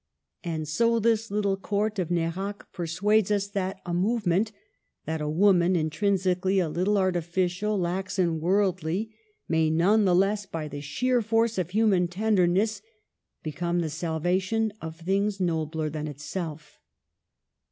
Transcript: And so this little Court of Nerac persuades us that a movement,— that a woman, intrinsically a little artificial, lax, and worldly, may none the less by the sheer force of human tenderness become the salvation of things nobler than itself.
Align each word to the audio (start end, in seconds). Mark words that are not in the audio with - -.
And 0.43 0.67
so 0.67 0.97
this 0.97 1.29
little 1.29 1.55
Court 1.57 1.99
of 1.99 2.09
Nerac 2.09 2.65
persuades 2.73 3.29
us 3.29 3.45
that 3.49 3.79
a 3.85 3.93
movement,— 3.93 4.51
that 5.05 5.21
a 5.21 5.29
woman, 5.29 5.75
intrinsically 5.75 6.57
a 6.57 6.69
little 6.69 6.97
artificial, 6.97 7.77
lax, 7.77 8.17
and 8.17 8.41
worldly, 8.41 9.13
may 9.47 9.69
none 9.69 10.05
the 10.05 10.15
less 10.15 10.47
by 10.47 10.67
the 10.67 10.81
sheer 10.81 11.21
force 11.21 11.59
of 11.59 11.69
human 11.69 12.07
tenderness 12.07 12.81
become 13.43 13.81
the 13.81 13.91
salvation 13.91 14.73
of 14.81 14.95
things 14.95 15.39
nobler 15.39 15.87
than 15.87 16.07
itself. 16.07 16.79